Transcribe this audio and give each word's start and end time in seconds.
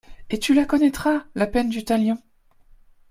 Et 0.31 0.39
tu 0.39 0.55
la 0.55 0.65
connaîtras, 0.65 1.25
la 1.35 1.45
peine 1.45 1.69
du 1.69 1.85
talion! 1.85 2.17